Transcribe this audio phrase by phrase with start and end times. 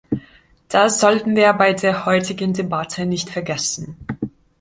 [0.67, 3.97] Das sollten wir bei der heutigen Debatte nicht vergessen.